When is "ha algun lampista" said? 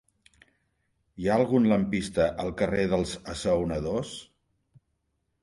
1.29-2.25